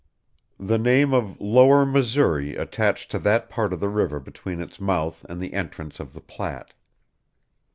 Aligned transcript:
The 0.59 0.79
name 0.79 1.13
of 1.13 1.39
Lower 1.39 1.85
Missouri 1.85 2.55
attached 2.55 3.11
to 3.11 3.19
that 3.19 3.51
part 3.51 3.71
of 3.71 3.79
the 3.79 3.87
river 3.87 4.19
between 4.19 4.59
its 4.59 4.81
mouth 4.81 5.23
and 5.29 5.39
the 5.39 5.53
entrance 5.53 5.99
of 5.99 6.13
the 6.13 6.21
Platte. 6.21 6.73